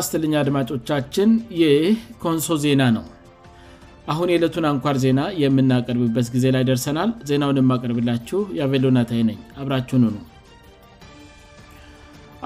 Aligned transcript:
አስትልኛ 0.00 0.34
አድማጮቻችን 0.40 1.30
ይህ 1.60 1.84
ኮንሶ 2.24 2.46
ዜና 2.64 2.82
ነው 2.96 3.04
አሁን 4.12 4.28
የዕለቱን 4.32 4.64
አንኳር 4.72 4.96
ዜና 5.04 5.20
የምናቀርብበት 5.42 6.28
ጊዜ 6.34 6.46
ላይ 6.54 6.62
ደርሰናል 6.70 7.10
ዜናውን 7.30 7.60
የማቀርብላችሁ 7.60 8.40
የቬሎናታይ 8.58 9.20
ነኝ 9.30 9.38
አብራችሁንሆኑ 9.62 10.16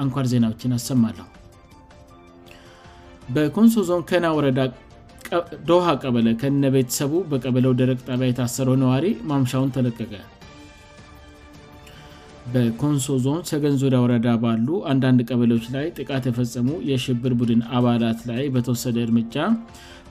አንኳር 0.02 0.26
ዜናዎችን 0.32 0.74
አሰማሉሁ 0.78 1.28
በኮንሶ 3.34 3.82
ዞን 3.88 4.02
ከና 4.10 4.26
ወረዳ 4.36 4.60
ዶውሃ 5.68 5.88
ቀበለ 6.02 6.28
ከነቤተሰቡ 6.40 7.12
በቀበለው 7.32 7.74
ደረቅ 7.80 7.98
ጣቢያ 8.08 8.28
የታሰረው 8.30 8.76
ነዋሪ 8.84 9.08
ማምሻውን 9.30 9.70
ተለቀቀ 9.76 10.12
በኮንሶ 12.52 13.06
ዞን 13.24 13.40
ሰገን 13.50 13.74
ዙሪያ 13.80 13.98
ወረዳ 14.04 14.28
ባሉ 14.42 14.68
አንዳንድ 14.92 15.20
ቀበሌዎች 15.30 15.66
ላይ 15.74 15.86
ጥቃት 15.98 16.24
የፈጸሙ 16.28 16.68
የሽብር 16.90 17.32
ቡድን 17.40 17.60
አባላት 17.78 18.20
ላይ 18.30 18.42
በተወሰደ 18.54 18.96
እርምጃ 19.06 19.36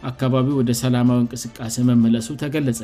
አካባቢው 0.10 0.56
ወደ 0.62 0.72
ሰላማዊ 0.84 1.20
እንቅስቃሴ 1.24 1.78
መመለሱ 1.90 2.30
ተገለጸ 2.44 2.80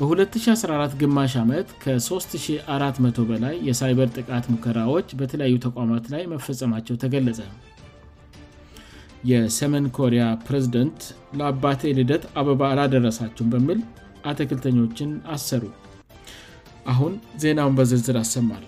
በ2014 0.00 0.94
ግማሽ 1.02 1.32
ዓመት 1.44 1.68
ከ3400 1.82 3.24
በላይ 3.30 3.56
የሳይበር 3.68 4.08
ጥቃት 4.18 4.44
ሙከራዎች 4.52 5.08
በተለያዩ 5.20 5.56
ተቋማት 5.66 6.04
ላይ 6.14 6.22
መፈጸማቸው 6.34 6.98
ተገለጸ 7.04 7.40
የሰሜን 9.30 9.86
ኮሪያ 9.98 10.22
ፕሬዝደንት 10.46 11.00
ለአባቴ 11.38 11.82
ልደት 12.00 12.22
አበባ 12.42 12.62
አላደረሳቸውን 12.74 13.50
በሚል 13.54 13.80
አትክልተኞችን 14.30 15.10
አሰሩ 15.34 15.62
አሁን 16.92 17.12
ዜናውን 17.42 17.74
በዝርዝር 17.78 18.16
አሰማለሁ 18.24 18.66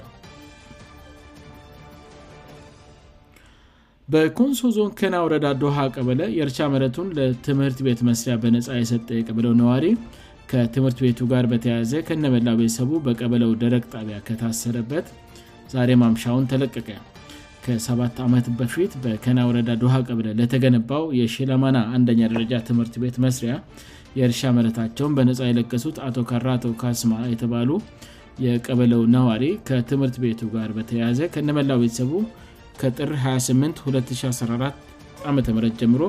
በኮንሶ 4.13 4.61
ዞን 4.77 4.91
ከና 4.99 5.17
ወረዳ 5.25 5.47
ዶሃ 5.61 5.77
ቀበለ 5.97 6.23
የእርቻ 6.39 6.59
መረቱን 6.73 7.07
ለትምህርት 7.19 7.79
ቤት 7.87 8.01
መስሪያ 8.09 8.35
በነፃ 8.43 8.69
የሰጠ 8.81 9.07
የቀበለው 9.19 9.53
ነዋሪ 9.61 9.87
ከትምህርት 10.51 10.99
ቤቱ 11.05 11.21
ጋር 11.33 11.45
በተያዘ 11.53 11.93
ከነበላው 12.09 12.57
ቤተሰቡ 12.63 12.91
በቀበለው 13.07 13.51
ደረግ 13.63 13.83
ጣቢያ 13.95 14.17
ከታሰረበት 14.27 15.07
ዛሬ 15.75 15.91
ማምሻውን 16.03 16.45
ተለቀቀ 16.53 16.89
ከሰት 17.65 18.17
ዓመት 18.27 18.47
በፊት 18.59 18.93
በከና 19.03 19.41
ወረዳ 19.49 19.69
ዶሃ 19.83 19.95
ቀበለ 20.09 20.29
ለተገነባው 20.39 21.05
የሽላማና 21.21 21.79
አንደኛ 21.97 22.21
ደረጃ 22.35 22.53
ትምህርት 22.69 22.95
ቤት 23.03 23.17
መስሪያ 23.25 23.55
የእርሻ 24.19 24.41
መረታቸውን 24.57 25.15
በነፃ 25.17 25.39
የለከሱት 25.51 25.97
አቶ 26.07 26.17
ካራ 26.31 26.47
አቶ 26.57 26.67
ካስማ 26.81 27.13
የተባሉ 27.33 27.71
የቀበለው 28.45 29.03
ነዋሪ 29.15 29.45
ከትምህርት 29.69 30.17
ቤቱ 30.25 30.41
ጋር 30.55 30.71
በተያያዘ 30.77 31.19
ከነመላው 31.35 31.79
ቤተሰቡ 31.85 32.11
ከጥር 32.81 33.11
28214 33.25 35.29
ዓም 35.31 35.37
ጀምሮ 35.83 36.03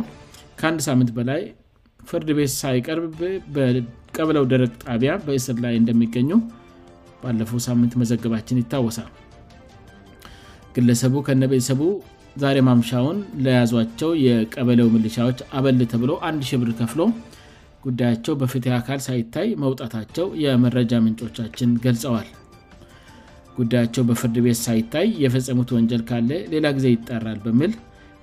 ከአንድ 0.60 0.80
ሳምንት 0.88 1.10
በላይ 1.18 1.42
ፍርድ 2.10 2.30
ቤት 2.38 2.52
ሳይቀርብ 2.62 3.16
በቀብለው 3.56 4.46
ድረግ 4.54 4.72
ጣቢያ 4.86 5.12
በእስር 5.28 5.58
ላይ 5.66 5.74
እንደሚገኙ 5.82 6.30
ባለፈው 7.22 7.60
ሳምንት 7.68 7.92
መዘገባችን 8.02 8.60
ይታወሳል 8.62 9.12
ግለሰቡ 10.76 11.14
ከነ 11.28 11.44
ቤተሰቡ 11.54 11.82
ዛሬ 12.44 12.58
ማምሻውን 12.68 13.18
ለያዟቸው 13.46 14.12
የቀበለው 14.28 14.88
ምልሻዎች 14.96 15.38
አበል 15.58 15.82
ተብሎ 15.92 16.12
አንድ 16.30 16.42
ሽብር 16.50 16.70
ከፍሎ 16.80 17.00
ጉዳያቸው 17.86 18.34
በፍትህ 18.42 18.74
አካል 18.80 19.00
ሳይታይ 19.08 19.48
መውጣታቸው 19.64 20.28
የመረጃ 20.44 20.92
ምንጮቻችን 21.06 21.72
ገልጸዋል 21.86 22.28
ጉዳያቸው 23.58 24.04
በፍርድ 24.10 24.36
ቤት 24.46 24.60
ሳይታይ 24.68 25.08
የፈጸሙት 25.24 25.72
ወንጀል 25.78 26.04
ካለ 26.10 26.30
ሌላ 26.54 26.66
ጊዜ 26.78 26.86
ይጠራል 26.96 27.40
በምል 27.46 27.74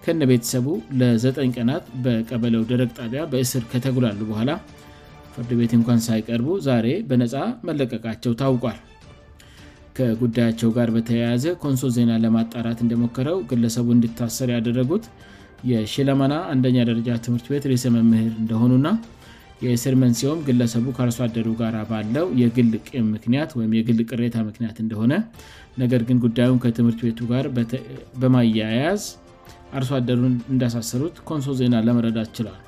ከነ 0.05 0.23
ቤተሰቡ 0.31 0.67
ለ9ጠ 1.01 1.37
ቀናት 1.57 1.85
በቀበለው 2.05 2.63
ድረግ 2.71 2.91
ጣቢያ 2.99 3.23
በእስር 3.33 3.65
ከተጉላሉ 3.73 4.19
በኋላ 4.31 4.51
ፍርድ 5.35 5.51
ቤት 5.61 5.73
እንኳን 5.79 6.01
ሳይቀርቡ 6.09 6.49
ዛሬ 6.69 6.87
በነጻ 7.11 7.35
መለቀቃቸው 7.69 8.33
ታውቋል 8.41 8.79
ከጉዳያቸው 9.99 10.69
ጋር 10.79 10.89
በተያያዘ 10.97 11.45
ኮንሶ 11.63 11.85
ዜና 11.97 12.11
ለማጣራት 12.25 12.79
እንደሞከረው 12.87 13.39
ግለሰቡ 13.53 13.87
እንዲታሰር 13.97 14.51
ያደረጉት 14.57 15.07
የሽለማና 15.71 16.35
አንደኛ 16.53 16.77
ደረጃ 16.91 17.09
ትምህርት 17.25 17.47
ቤት 17.55 17.65
ሰ 17.83 17.87
መምህር 17.97 18.31
እንደሆኑና 18.43 18.89
የእስርመን 19.65 20.13
ሲሆም 20.19 20.39
ግለሰቡ 20.49 20.85
ከአርሶአደሩ 20.97 21.47
ጋር 21.61 21.75
ባለው 21.91 22.27
የግል 22.43 22.71
ቅም 22.91 23.07
ምክንያት 23.15 23.51
ወይም 23.59 23.73
የግል 23.79 23.99
ቅሬታ 24.11 24.37
ምክንያት 24.49 24.77
እንደሆነ 24.85 25.13
ነገር 25.83 26.01
ግን 26.09 26.19
ጉዳዩን 26.25 26.59
ከትምህርት 26.65 27.01
ቤቱ 27.07 27.19
ጋር 27.33 27.47
በማያያዝ 28.23 29.03
አርሶአደሩን 29.79 30.35
እንዳሳሰሩት 30.53 31.17
ኮንሶ 31.31 31.49
ዜና 31.61 31.75
ለመረዳት 31.87 32.31
ችላል 32.37 32.59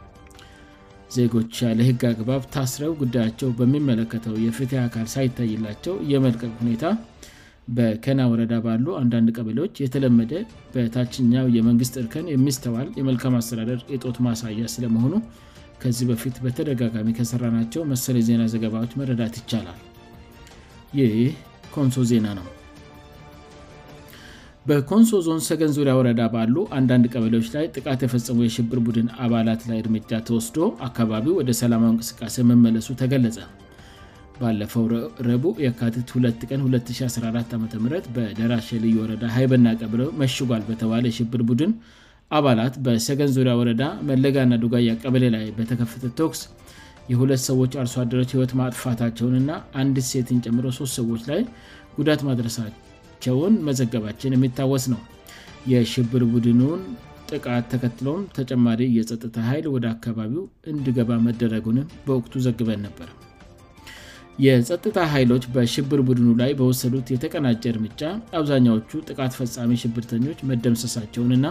ዜጎች 1.17 1.55
ያለ 1.67 1.81
ህግ 1.89 2.03
አግባብ 2.11 2.43
ታስረው 2.55 2.93
ጉዳያቸው 3.01 3.49
በሚመለከተው 3.59 4.35
የፍት 4.47 4.71
አካል 4.87 5.07
ሳይታይላቸው 5.15 5.95
እየመልክቅ 6.05 6.51
ሁኔታ 6.61 6.85
በከና 7.79 8.21
ወረዳ 8.31 8.55
ባሉ 8.67 8.87
አንዳንድ 9.01 9.29
ቀበሌዎች 9.39 9.75
የተለመደ 9.85 10.33
በታችኛው 10.75 11.47
የመንግስት 11.57 11.95
እርከን 12.03 12.29
የሚስተዋል 12.35 12.89
የመልካም 13.01 13.37
አስተዳደር 13.41 13.81
የጦት 13.95 14.17
ማሳያ 14.29 14.65
ስለመሆኑ 14.75 15.13
ከዚህ 15.83 16.07
በፊት 16.11 16.37
በተደጋጋሚ 16.45 17.09
ከሠራናቸው 17.19 17.83
መሰል 17.93 18.17
የዜና 18.21 18.43
ዘገባዎች 18.53 18.93
መረዳት 19.01 19.35
ይቻላል 19.41 19.79
ይህ 20.99 21.15
ኮንሶ 21.77 22.01
ዜና 22.11 22.27
ነው 22.39 22.47
በኮንሶ 24.69 25.11
ዞን 25.27 25.41
ሰገን 25.47 25.71
ዙሪያ 25.77 25.93
ወረዳ 25.99 26.23
ባሉ 26.35 26.57
አንዳንድ 26.79 27.05
ቀበሌዎች 27.15 27.47
ላይ 27.55 27.65
ጥቃት 27.77 28.01
የፈጽሞ 28.05 28.39
የሽብር 28.45 28.81
ቡድን 28.87 29.09
አባላት 29.25 29.63
ላይ 29.71 29.79
እርምጃ 29.85 30.11
ተወስዶ 30.29 30.59
አካባቢው 30.89 31.35
ወደ 31.41 31.51
ሰላማዊ 31.61 31.91
እንቅስቃሴ 31.95 32.37
መመለሱ 32.51 32.89
ተገለጸ 33.01 33.39
ባለፈው 34.41 34.85
ረቡ 35.31 35.45
የካቲት 35.65 36.13
2 36.19 36.47
ቀን 36.51 36.61
2014 36.69 37.57
ዓም 37.59 37.65
በደራሽ 38.19 38.69
ልዩ 38.85 38.95
ወረዳ 39.05 39.25
ሀይበና 39.39 39.67
ቀብለው 39.81 40.09
መሽጓል 40.23 40.63
በተባለ 40.71 41.05
የሽብር 41.13 41.43
ቡድን 41.51 41.73
አባላት 42.39 42.75
በሰገን 42.85 43.31
ዙሪያ 43.37 43.55
ወረዳ 43.61 43.83
መለጋና 44.11 44.53
ዱጋያ 44.65 44.91
ቀበሌ 45.03 45.25
ላይ 45.37 45.45
በተከፍተ 45.57 46.05
ተኩስ 46.19 46.41
የሁለት 47.13 47.43
ሰዎች 47.49 47.73
አርሶአደሮች 47.83 48.31
ህይወት 48.35 48.53
ማጥፋታቸውን 48.61 49.35
እና 49.43 49.51
አንድ 49.81 49.97
ሴትን 50.11 50.39
ጨምሮው 50.47 50.73
ሶስት 50.81 50.95
ሰዎች 51.01 51.23
ላይ 51.31 51.41
ጉዳት 51.97 52.21
ማድረሳቸውን 52.29 53.55
መዘገባችን 53.69 54.35
የሚታወስ 54.37 54.85
ነው 54.95 55.01
የሽብር 55.73 56.23
ቡድኑን 56.35 56.81
ጥቃት 57.37 57.67
ተከትሎም 57.73 58.23
ተጨማሪ 58.39 58.81
የጥታ 58.99 59.35
ኃይል 59.51 59.67
ወደ 59.75 59.85
አካባቢው 59.95 60.43
እንዲገባ 60.73 61.11
መደረጉንም 61.27 61.91
በወቅቱ 62.07 62.33
ዘግበን 62.47 62.81
ነበር 62.87 63.11
የጸጥታ 64.47 64.99
ኃይሎች 65.13 65.45
በሽብር 65.55 66.01
ቡድኑ 66.09 66.29
ላይ 66.43 66.51
በወሰዱት 66.59 67.07
የተቀናጀ 67.15 67.65
እርምጫ 67.75 68.01
አብዛኛዎቹ 68.39 68.91
ጥቃት 69.11 69.33
ፈጻሚ 69.41 69.71
ሽብርተኞች 69.83 70.39
መደምሰሳቸውንና 70.51 71.47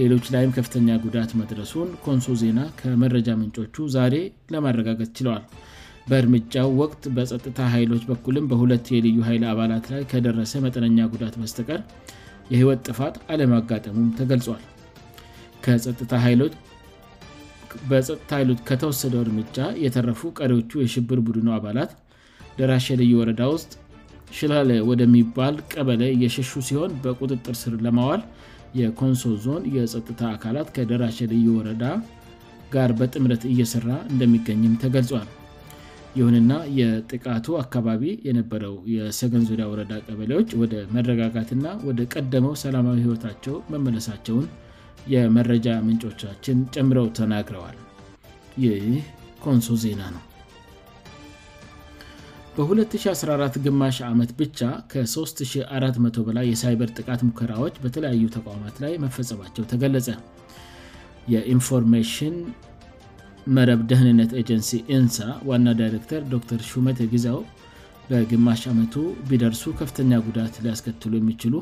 ሌሎች 0.00 0.26
ላይም 0.34 0.50
ከፍተኛ 0.56 0.88
ጉዳት 1.04 1.30
መድረሱን 1.38 1.88
ኮንሶ 2.04 2.26
ዜና 2.42 2.58
ከመረጃ 2.78 3.28
ምንጮቹ 3.40 3.74
ዛሬ 3.96 4.14
ለማረጋገት 4.52 5.10
ችለዋል 5.18 5.42
በእርምጃው 6.10 6.68
ወቅት 6.80 7.02
በጸጥታ 7.16 7.58
ኃይሎች 7.74 8.02
በኩልም 8.10 8.46
በሁለት 8.50 8.86
የልዩ 8.94 9.18
ሀይል 9.26 9.42
አባላት 9.50 9.84
ላይ 9.92 10.02
ከደረሰ 10.12 10.52
መጠነኛ 10.66 10.98
ጉዳት 11.14 11.34
በስተቀር 11.40 11.80
የህይወት 12.52 12.80
ጥፋት 12.90 13.16
አለማጋጠሙም 13.34 14.08
ተገልጿል 14.20 14.62
በጥታ 17.90 18.32
ኃይሎች 18.36 18.58
ከተወሰደው 18.70 19.22
እርምጃ 19.26 19.58
የተረፉ 19.84 20.22
ቀሪዎቹ 20.40 20.72
የሽብር 20.84 21.20
ቡድኑ 21.26 21.48
አባላት 21.58 21.92
ደራሽ 22.58 22.86
ልዩ 23.02 23.12
ወረዳ 23.20 23.42
ውስጥ 23.54 23.70
ሽላለ 24.38 24.72
ወደሚባል 24.90 25.54
ቀበለ 25.72 26.02
እየሸሹ 26.16 26.50
ሲሆን 26.70 26.92
በቁጥጥር 27.04 27.54
ስር 27.62 27.72
ለማዋል 27.86 28.20
የኮንሶ 28.80 29.22
ዞን 29.44 29.62
የጸጥታ 29.76 30.20
አካላት 30.34 30.68
ከደራሽ 30.76 31.18
ልዩ 31.32 31.46
ወረዳ 31.58 31.84
ጋር 32.74 32.90
በጥምረት 33.00 33.42
እየሰራ 33.52 33.88
እንደሚገኝም 34.12 34.74
ተገልጿል 34.84 35.28
ይሁንና 36.18 36.52
የጥቃቱ 36.78 37.46
አካባቢ 37.64 38.02
የነበረው 38.28 38.74
የሰገንዙሪያ 38.94 39.66
ወረዳ 39.72 39.92
ቀበሌዎች 40.06 40.50
ወደ 40.62 40.74
መረጋጋትና 40.96 41.66
ወደ 41.90 42.00
ቀደመው 42.16 42.54
ሰላማዊ 42.64 42.98
ህይወታቸው 43.06 43.56
መመለሳቸውን 43.74 44.48
የመረጃ 45.14 45.68
ምንጮቻችን 45.88 46.58
ጭምረው 46.76 47.08
ተናግረዋል 47.20 47.78
ይህ 48.66 48.84
ኮንሶ 49.46 49.68
ዜና 49.86 50.02
ነው 50.16 50.22
በ2014 52.56 53.54
ግማሽ 53.66 53.98
ዓመት 54.12 54.30
ብቻ 54.40 54.58
ከ3400 54.92 56.18
በላይ 56.26 56.44
የሳይበር 56.52 56.90
ጥቃት 56.98 57.20
ሙከራዎች 57.28 57.74
በተለያዩ 57.84 58.24
ተቋማት 58.34 58.74
ላይ 58.84 58.92
መፈጸማቸው 59.04 59.64
ተገለጸ 59.72 60.08
የኢንፎርሜሽን 61.34 62.36
መረብ 63.56 63.80
ደህንነት 63.92 64.32
ኤጀንሲ 64.40 64.70
እንሳ 64.98 65.18
ዋና 65.50 65.68
ዳይረክተር 65.80 66.22
ዶር 66.34 66.62
ሹመት 66.70 67.00
የጊዛው 67.04 67.40
በግማሽ 68.10 68.62
ዓመቱ 68.72 68.94
ቢደርሱ 69.30 69.64
ከፍተኛ 69.80 70.12
ጉዳት 70.28 70.54
ሊያስከትሉ 70.66 71.12
የሚችሉ 71.20 71.54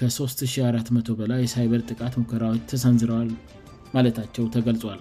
ከ3400 0.00 1.18
በላይ 1.22 1.42
የሳይበር 1.46 1.82
ጥቃት 1.90 2.16
ሙከራዎች 2.22 2.62
ተሰንዝረዋል 2.72 3.30
ማለታቸው 3.94 4.44
ተገልጿል 4.56 5.00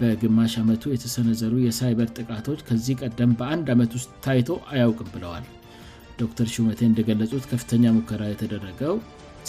በግማሽ 0.00 0.52
ዓመቱ 0.62 0.82
የተሰነዘሩ 0.94 1.54
የሳይበር 1.66 2.08
ጥቃቶች 2.18 2.60
ከዚ 2.68 2.86
ቀደም 3.02 3.30
በአን 3.38 3.60
ዓመት 3.74 3.92
ውስጥ 3.98 4.10
ታይቶ 4.24 4.48
አያውቅም 4.72 5.08
ብለዋል 5.14 5.44
ዶር 6.20 6.30
መቴ 6.68 6.80
እንደገለት 6.90 7.44
ከፍተኛ 7.52 7.84
ሙከራ 7.98 8.22
የተደረገው 8.32 8.94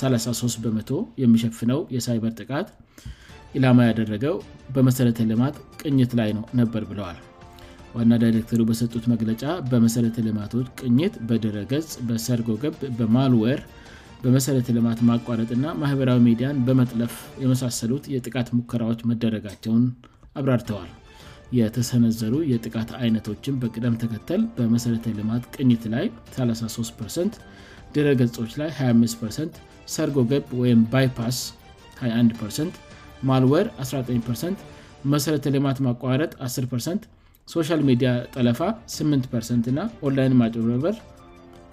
33 0.02 0.60
በመ 0.66 0.80
የሚሸፍነው 1.24 1.80
የሳይበር 1.96 2.34
ጥቃት 2.42 2.68
ላማ 3.64 3.80
ያደረገው 3.90 4.36
በመሰረተ 4.76 5.20
ልማት 5.32 5.56
ቅኝት 5.82 6.12
ላይ 6.20 6.30
ነበር 6.60 6.84
ብለዋል 6.90 7.18
ዋና 7.98 8.12
ዳይረክተሩ 8.22 8.62
በሰጡት 8.70 9.06
መግለጫ 9.14 9.44
በመሰረተ 9.72 10.18
ልማቶች 10.28 10.68
ቅኝት 10.82 11.14
በድረገጽ 11.30 11.88
በሰርጎግብ 12.10 12.76
በማልዌር 13.00 13.62
በመሰረተ 14.24 14.70
ልማት 14.78 15.00
ማቋረጥእና 15.10 15.66
ማበራዊ 15.82 16.20
ሚዲያን 16.30 16.62
በመጥለፍ 16.68 17.16
የመሳሰሉት 17.44 18.08
ጥቃት 18.28 18.48
ሙከራዎች 18.58 19.02
መደረጋቸውን 19.12 19.84
አብራርተዋል 20.40 20.90
የተሰነዘሩ 21.58 22.34
የጥቃት 22.52 22.90
አይነቶችን 23.04 23.54
በቅደም 23.62 23.94
ተከተል 24.02 24.42
በመሠረተ 24.58 25.06
ልማት 25.20 25.44
ቅኝት 25.56 25.84
ላይ 25.94 26.06
33 26.36 27.40
ድረገጾች 27.96 28.52
ላይ 28.62 28.70
25 28.82 29.58
ሰርጎገብ 29.96 30.46
ወይም 30.62 30.82
ባይፓስ 30.92 31.38
21 32.02 32.76
ማልዌር 33.30 33.68
19 33.86 34.68
መሰረተ 35.14 35.46
ልማት 35.56 35.78
ማቋረጥ 35.88 36.32
10 36.50 37.08
ሶሻል 37.54 37.82
ሚዲያ 37.90 38.10
ጠለፋ 38.36 38.62
8እና 38.96 39.80
ኦንላይን 40.08 40.36
ማጨበበር 40.42 40.96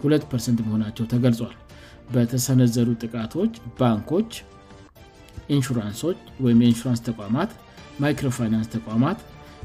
2 0.06 0.64
መሆናቸው 0.67 1.05
ተገልጿል 1.12 1.52
በተሰነዘሩ 2.14 2.88
ጥቃቶች 3.02 3.55
ባንኮች 3.79 4.31
ኢንሹራንሶችወም 5.55 6.61
የኢንሹራንስ 6.62 7.00
ተቋማት 7.09 7.50
ማይክሮፋይናንስ 8.03 8.69
ተቋማት 8.77 9.19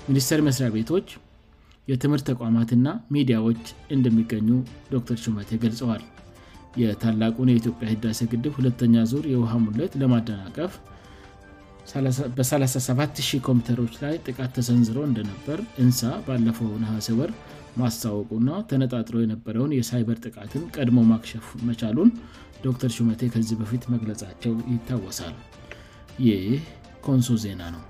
ሚኒስቴር 0.09 0.39
መስሪያ 0.47 0.67
ቤቶች 0.75 1.07
የትምህርት 1.89 2.23
ተቋማትና 2.31 2.87
ሚዲያዎች 3.15 3.63
እንደሚገኙ 3.95 4.47
ዶክተር 4.93 5.17
ሹመቴ 5.23 5.49
ገልጸዋል 5.63 6.03
የታላቁን 6.81 7.49
የኢትዮጵያ 7.51 7.87
ህዳሴ 7.93 8.19
ግድብ 8.33 8.53
ሁለተኛ 8.59 8.95
ዙር 9.11 9.25
የውሃ 9.33 9.53
ሙለት 9.65 9.93
ለማደናቀፍ 10.01 10.71
በ370 12.37 13.41
ኮምፒተሮች 13.47 13.93
ላይ 14.03 14.15
ጥቃት 14.27 14.51
ተሰንዝሮ 14.57 14.97
እንደነበር 15.09 15.59
እንሳ 15.83 16.01
ባለፈው 16.27 16.71
ነሐሴ 16.83 17.09
ወር 17.19 17.31
ማስታዋወቁና 17.81 18.49
ተነጣጥሮ 18.71 19.15
የነበረውን 19.23 19.75
የሳይበር 19.79 20.17
ጥቃትን 20.25 20.63
ቀድሞ 20.77 20.99
ማክሸፍ 21.11 21.47
መቻሉን 21.69 22.09
ዶተር 22.65 22.91
ሹመቴ 22.97 23.21
ከዚህ 23.35 23.57
በፊት 23.63 23.85
መግለጻቸው 23.95 24.55
ይታወሳል 24.73 25.37
ይህ 26.27 26.45
ኮንሱ 27.05 27.27
ዜና 27.45 27.61
ነው 27.75 27.83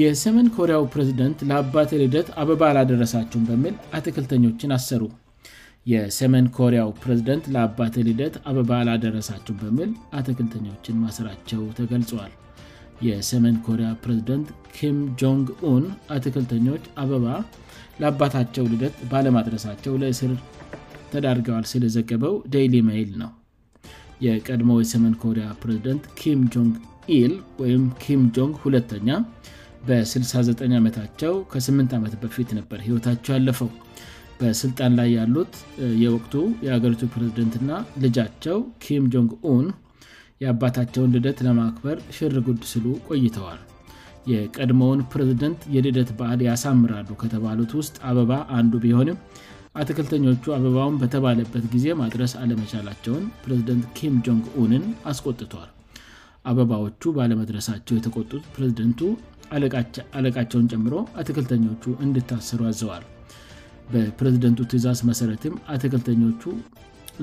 የሰሜን 0.00 0.46
ኮሪያው 0.56 0.82
ፕሬዝደንት 0.92 1.38
ለአባት 1.48 1.90
ልደት 2.02 2.28
አበባ 2.42 2.60
አላደረሳችሁን 2.72 3.42
በሚል 3.48 3.74
አትክልተኞችን 3.98 4.70
አሰሩ 4.76 5.02
የሰሜን 5.92 6.46
ኮሪያው 6.58 6.90
ፕሬዝደንት 7.02 7.44
ለአባት 7.54 7.94
ልደት 8.08 8.34
አበባ 8.50 8.70
አላደረሳችሁን 8.82 9.58
በሚል 9.62 9.90
አትክልተኞችን 10.18 10.96
ማስራቸው 11.04 11.62
ተገልጿዋል 11.80 12.32
የሰሜን 13.08 13.56
ኮሪያ 13.68 13.88
ፕሬዝደንት 14.02 14.48
ኪም 14.76 14.98
ጆንግን 15.20 15.84
አትክልተኞች 16.16 16.84
አበባ 17.02 17.26
ለአባታቸው 18.02 18.64
ልደት 18.72 18.96
ባለማድረሳቸው 19.12 19.94
ለእስር 20.02 20.34
ተዳርገዋል 21.12 21.64
ስለዘገበው 21.72 22.34
ዴይሊ 22.54 22.74
ሜይል 22.90 23.10
ነው 23.22 23.32
የቀድሞው 24.26 24.78
የሰሜን 24.82 25.16
ኮሪያ 25.24 25.46
ፕሬዝደንት 25.62 26.04
ኪም 26.20 26.40
ጆንግ 26.54 26.74
ኢል 27.18 27.34
ወይም 27.62 27.84
ኪም 28.04 28.20
ጆንግ 28.38 28.54
ሁተኛ 28.64 29.10
በ69 29.88 30.60
ዓመታቸው 30.80 31.32
ከ8 31.52 31.94
ዓመት 31.98 32.12
በፊት 32.22 32.50
ነበር 32.58 32.78
ህይወታቸው 32.86 33.32
ያለፈው 33.36 33.70
በስልጣን 34.40 34.92
ላይ 34.98 35.08
ያሉት 35.18 35.54
የወቅቱ 36.02 36.34
የአገሪቱ 36.66 37.02
ፕሬዝደንትና 37.14 37.70
ልጃቸው 38.04 38.58
ኪም 38.84 39.04
ጆንግን 39.14 39.66
የአባታቸውን 40.42 41.12
ልደት 41.16 41.38
ለማክበር 41.46 41.98
ሽርጉድ 42.16 42.60
ስሉ 42.72 42.84
ቆይተዋል 43.08 43.60
የቀድሞውን 44.30 45.00
ፕሬዝደንት 45.12 45.60
የልደት 45.74 46.10
በዓል 46.18 46.40
ያሳምራሉ 46.48 47.08
ከተባሉት 47.22 47.72
ውስጥ 47.80 47.96
አበባ 48.10 48.32
አንዱ 48.58 48.72
ቢሆንም 48.84 49.18
አትክልተኞቹ 49.82 50.44
አበባውን 50.56 50.96
በተባለበት 51.02 51.64
ጊዜ 51.74 51.86
ማድረስ 52.02 52.32
አለመቻላቸውን 52.42 53.24
ፕሬዝደንት 53.44 53.86
ኪም 53.98 54.16
ጆንግንን 54.26 54.84
አስቆጥቷል 55.12 55.70
አበባዎቹ 56.50 57.02
ባለመድረሳቸው 57.16 57.94
የተቆጡት 57.96 58.44
ፕሬዝደንቱ 58.54 59.00
አለቃቸውን 60.18 60.66
ጀምሮ 60.72 60.94
አትክልተኞቹ 61.20 61.82
እንድታሰሩ 62.04 62.60
ያዘዋል 62.70 63.04
በፕሬዝደንቱ 63.92 64.60
ትእዛዝ 64.72 65.00
መሰረትም 65.10 65.54
አትክልተኞቹ 65.74 66.42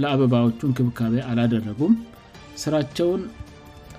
ለአበባዎቹ 0.02 0.60
እክብካቤ 0.72 1.14
አላደረጉም 1.30 1.94
ስራቸውን 2.64 3.22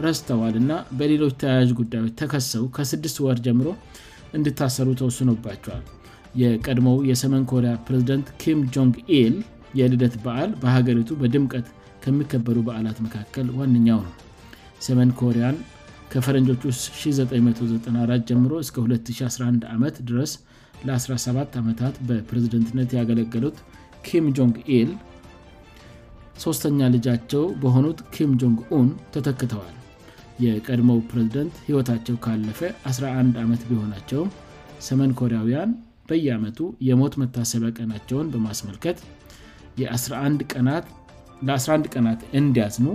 ረስተዋል 0.07 0.55
ና 0.69 0.73
በሌሎች 0.99 1.35
ተያያዥ 1.41 1.71
ጉዳዮች 1.81 2.13
ተከሰው 2.21 2.65
ከስስት 2.77 3.17
ወር 3.27 3.39
ጀምሮ 3.47 3.69
እንድታሰሩ 4.37 4.89
ተወስኖባቸዋል 5.01 5.83
የቀድሞው 6.43 6.97
የሰሜን 7.11 7.45
ኮሪያ 7.53 7.73
ፕሬዚደንት 7.87 8.27
ኪም 8.43 8.61
ጆንግ 8.75 8.97
ኤል 9.19 9.37
የልደት 9.79 10.15
በዓል 10.25 10.51
በሀገሪቱ 10.63 11.11
በድምቀት 11.23 11.67
ከሚከበሩ 12.05 12.57
በዓላት 12.67 12.99
መካከል 13.07 13.47
ዋነኛው 13.59 14.01
ነው 14.07 14.15
ሰሜን 14.87 15.11
ኮሪያ 15.21 15.47
ከፈረንጆቹ 16.13 16.63
ስጥ 16.79 16.87
1994 17.25 18.23
ጀምሮ 18.29 18.53
እስከ 18.65 18.77
2011 18.85 19.67
ዓመት 19.75 19.97
ድረስ 20.09 20.33
ለ17 20.89 21.59
ዓመታት 21.61 21.95
በፕሬዝደንትነት 22.09 22.91
ያገለገሉት 22.99 23.59
ኪም 24.07 24.25
ጆንግ 24.37 24.55
ኢል 24.77 24.91
ሦስተኛ 26.45 26.79
ልጃቸው 26.95 27.45
በሆኑት 27.63 27.99
ኪም 28.15 28.33
ጆንግ 28.43 28.59
ኡን 28.77 28.89
ተተክተዋል 29.15 29.77
የቀድሞው 30.45 30.99
ፕሬዝደንት 31.11 31.55
ሕይወታቸው 31.67 32.17
ካለፈ 32.27 32.61
11 32.93 33.39
ዓመት 33.45 33.63
ቢሆናቸውም 33.71 34.33
ሰሜን 34.89 35.13
ኮሪያውያን 35.21 35.71
በየዓመቱ 36.11 36.59
የሞት 36.89 37.17
መታሰቢያ 37.23 37.71
ቀናቸውን 37.79 38.27
በማስመልከት 38.35 38.99
ለ1ስ1 39.81 41.93
ቀናት 41.99 42.21
እንዲያዝሙ 42.41 42.87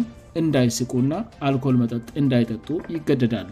እንዳይስቁእና 0.42 1.14
አልኮል 1.48 1.76
መጠጥ 1.82 2.08
እንዳይጠጡ 2.22 2.68
ይገደዳሉ 2.96 3.50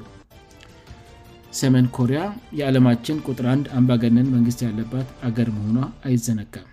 ሰሜን 1.60 1.88
ኮሪያ 1.98 2.22
የዓለማችን 2.60 3.22
ቁጥር1ድ 3.28 3.66
አንባገንን 3.78 4.32
መንግስት 4.36 4.60
ያለባት 4.66 5.10
አገር 5.28 5.50
መሆኗ 5.58 5.78
አይዘነጋም 6.08 6.68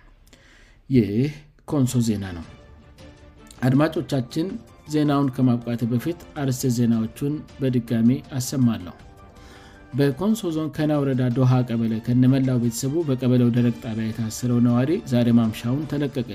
ይህ 0.95 1.31
ኮንሶ 1.71 1.93
ዜና 2.09 2.23
ነው 2.37 2.45
አድማጮቻችን 3.67 4.47
ዜናውን 4.93 5.29
ከማብቃት 5.35 5.81
በፊት 5.93 6.21
አርስ 6.43 6.61
ዜናዎቹን 6.79 7.33
በድጋሚ 7.61 8.09
አሰማለሁ 8.37 8.95
በኮንሶ 9.99 10.49
ዞን 10.55 10.67
ከናውረዳ 10.77 11.21
ዶሃ 11.37 11.53
ቀበለ 11.69 11.93
ከነመላው 12.07 12.57
ቤተሰቡ 12.65 12.95
በቀበለ 13.09 13.45
ደረግ 13.57 13.75
ጣቢያ 13.85 14.05
የታሰረው 14.09 14.59
ነዋሪ 14.67 14.91
ዛሬ 15.13 15.27
ማምሻውን 15.39 15.83
ተለቀቀ 15.91 16.29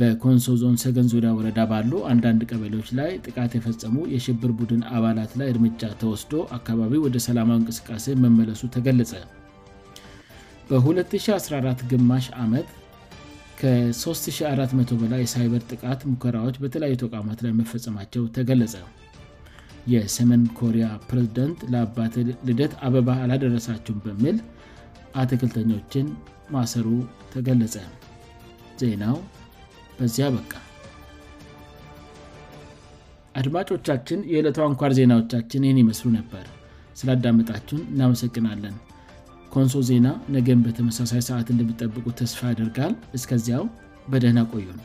በኮንሶ 0.00 0.46
ዞን 0.60 0.76
ሰገን 0.82 1.08
ዙዳ 1.10 1.26
ወረዳ 1.38 1.58
ባሉ 1.70 1.90
አንዳንድ 2.12 2.40
ቀበሌዎች 2.50 2.88
ላይ 2.98 3.10
ጥቃት 3.26 3.52
የፈጸሙ 3.56 3.96
የሽብር 4.12 4.52
ቡድን 4.58 4.80
አባላት 4.96 5.32
ላይ 5.40 5.48
እርምጃ 5.52 5.82
ተወስዶ 6.00 6.32
አካባቢ 6.56 6.92
ወደ 7.04 7.16
ሰላማዊ 7.26 7.58
እንቅስቃሴ 7.60 8.06
መመለሱ 8.24 8.62
ተገለጸ 8.76 9.12
በ214 10.70 11.84
ግማሽ 11.92 12.26
ዓመት 12.44 12.68
ከ3400 13.60 14.98
በላይ 15.02 15.20
የሳይበር 15.24 15.62
ጥቃት 15.70 16.00
ሙከራዎች 16.10 16.56
በተለያዩ 16.62 16.96
ተቋማት 17.04 17.38
ላይ 17.46 17.52
መፈጸማቸው 17.60 18.24
ተገለጸ 18.38 18.74
የሰሜን 19.92 20.42
ኮሪያ 20.62 20.88
ፕሬዝደንት 21.08 21.60
ለአባት 21.74 22.14
ልደት 22.48 22.74
አበባ 22.88 23.08
አላደረሳቸውም 23.26 24.02
በሚል 24.08 24.36
አትክልተኞችን 25.22 26.06
ማሰሩ 26.56 26.88
ተገለጸ 27.34 27.76
ዜናው 28.82 29.16
በዚያ 29.98 30.24
በቃ 30.36 30.52
አድማጮቻችን 33.40 34.20
የዕለቷ 34.32 34.58
አንኳር 34.68 34.92
ዜናዎቻችን 34.98 35.64
ይህን 35.66 35.78
ይመስሉ 35.82 36.08
ነበር 36.18 36.44
ስላዳመጣችሁን 37.00 37.86
እናመሰግናለን 37.92 38.76
ኮንሶ 39.54 39.74
ዜና 39.90 40.06
ነገም 40.36 40.62
በተመሳሳይ 40.66 41.22
ሰዓት 41.28 41.48
እንደሚጠብቁ 41.54 42.06
ተስፋ 42.20 42.40
ያደርጋል 42.52 42.94
እስከዚያው 43.20 43.64
በደህና 44.12 44.40
ቆዩነ 44.52 44.80